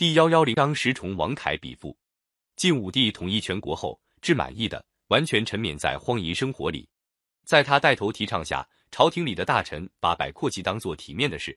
[0.00, 1.94] 第幺幺零章石崇王凯比附。
[2.56, 6.88] 晋武帝统一全国后，至满意的完全沉湎在荒淫生活里。
[7.44, 11.54] 在他带头提倡下，朝廷里的大臣把摆阔气当做体面的事。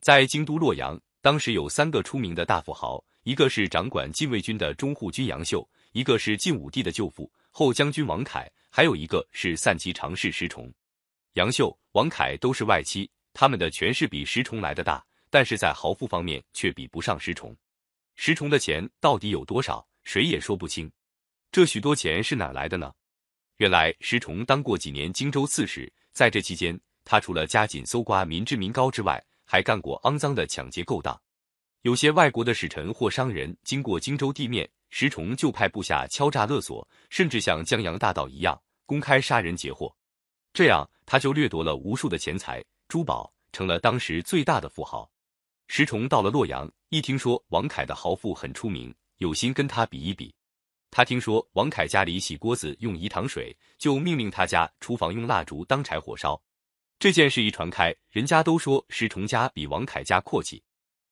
[0.00, 10.68] 在京都洛阳，当时有三个出名的大富豪，一个是掌管禁卫军的中护军杨秀，一个是晋武帝的舅父后将军王凯，还有一个是散骑常侍石崇。
[11.34, 17.56] 杨秀、王凯都是外戚，他们的权势比石崇来的大，但是在豪富方面却比不上石崇。
[18.16, 19.86] 石崇的钱到底有多少？
[20.04, 20.90] 谁也说不清，
[21.50, 22.92] 这许多钱是哪来的呢？
[23.56, 31.20] 原来石崇当过几年荆州刺史，在这期间，他除了加紧搜刮民脂民膏之外，还干过肮脏的抢劫勾当。
[31.82, 39.94] 有些外国的使臣或商人经过荆州地面，石崇就派部下敲诈勒索，甚至像江洋大盗一样公开杀人劫货。
[40.52, 45.10] 这样，他就掠夺了无数的钱财珠宝，成了当时最大的富豪。
[45.68, 48.94] 石崇到了洛阳，一听说王凯的豪富很出名。
[49.18, 50.34] 有心跟他比一比，
[50.90, 56.40] 他听说王凯家里洗锅子用饴糖水，就命令他家厨房用蜡烛当柴火烧。
[56.98, 60.62] 这件事一传开，人家都说石崇家比王凯家阔气。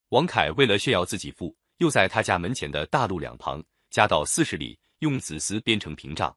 [0.09, 6.35] 王凯为了炫耀自己富，又在他家门前的大路两旁加到四十里，用紫丝编成屏障，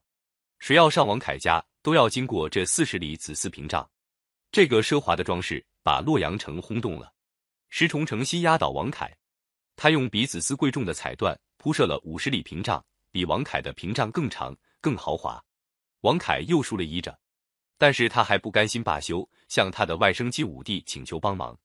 [0.58, 3.88] 谁要上王凯家，都要经过这四十里紫丝屏障。
[4.52, 7.10] 这个奢华的装饰把洛阳城轰动了。
[7.70, 9.14] 石崇诚心压倒王凯，
[9.78, 11.34] 他用比紫丝贵重的彩缎。
[11.60, 15.42] 铺设了五十里屏障，比王凯的屏障更长、更豪华。
[16.02, 17.18] 王凯又输了一着，
[17.76, 21.58] 但是他还不甘心罢休，向他的外甥晋武帝请求帮忙。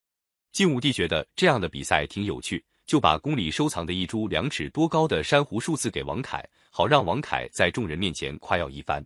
[0.52, 9.06] 晋武帝觉得这样的比赛挺有趣，就把宫里收藏的一株两尺多高的珊瑚树赐给王凯，好让王凯在众人面前夸耀一番。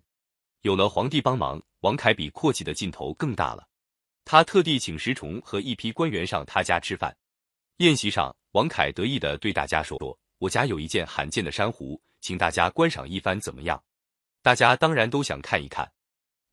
[0.62, 3.68] 有了皇帝帮忙，王凯比阔气的劲头更大了。
[4.24, 7.16] 他特地请石崇和一批官员上他家吃饭。
[7.78, 9.96] 宴席上，王凯得意地对大家说。
[10.40, 13.80] 我家有一件罕见的珊瑚，请大家观赏一番，怎么样？
[14.42, 15.88] 大家当然都想看一看。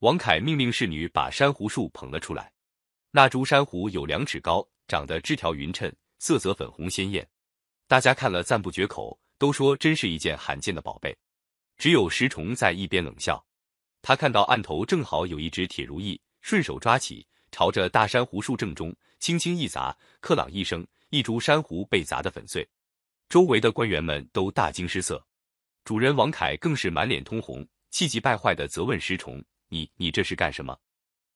[0.01, 2.53] 王凯命令侍女把珊瑚树捧了出来。
[3.11, 7.27] 那株珊瑚有两尺高，长得枝条匀称，色泽粉红鲜艳。
[7.89, 11.17] 大家看了赞不绝口，都说真是一件罕见的宝贝。
[11.79, 13.43] 只有石崇在一边冷笑。
[14.03, 22.69] 他看到案头正好有一只铁如意，顺手抓起，朝着大珊瑚树正中轻轻一砸，克朗一声，一株珊瑚被砸得粉碎。
[23.29, 25.25] 周围的官员们都大惊失色，
[25.85, 30.77] 主人王凯更是满脸通红，气急败坏的责问石崇：“你你这是干什么？”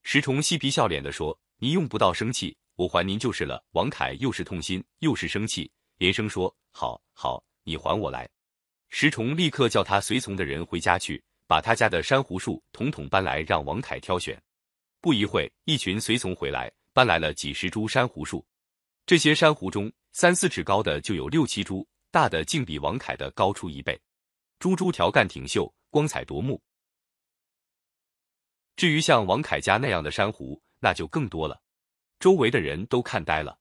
[0.02, 8.28] 石崇嬉皮笑脸的说：“您用不到生气，我还您就是了。”王凯又是痛心又是生气，连声说：“好，好，你还我来。”
[8.90, 14.36] 石崇立刻叫他随从的人回家去，把他家的珊瑚树统统搬来，让王凯挑选。
[15.00, 18.44] 不一会，一群随从回来，搬来了几十株珊瑚树。
[19.08, 23.98] 这些珊瑚中，三四尺高的就有六七株，大的竟比王凯的高出一倍，
[24.58, 26.60] 株株条干挺秀，光彩夺目。
[28.76, 31.58] 至于像王凯家那样的珊瑚，那就更多了，
[32.20, 33.58] 周围的人都看呆了。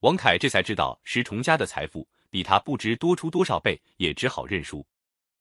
[0.00, 4.86] 王凯这才知道石崇家的财富比他不知多出多少倍，也只好认输。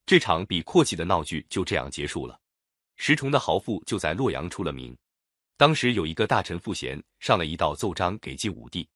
[0.06, 2.40] 这场比阔气的闹剧就这样结束了。
[2.96, 4.98] 石崇的豪富就在洛阳出了名。
[5.58, 8.88] 当时有一个大臣傅贤上了一道奏章给晋武帝。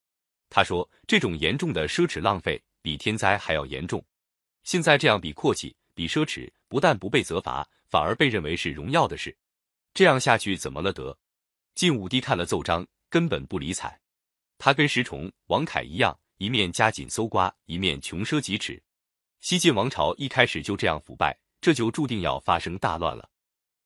[0.50, 4.04] 他说：“这种严重的奢侈浪费比天灾还要严重。
[4.64, 9.36] 现在这样比阔气、比奢侈，不但不被责罚，反而被认为是荣耀的事。
[9.94, 11.18] 这样下去怎么了得？”
[11.76, 14.00] 晋武帝看了奏章，根本不理睬。
[14.58, 18.80] 他跟石崇、王凯一样，一面加紧搜刮，一面穷奢极侈。
[19.42, 23.30] 西晋王朝一开始就这样腐败，这就注定要发生大乱了。